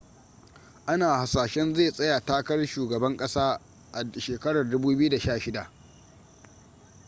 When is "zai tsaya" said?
1.75-2.19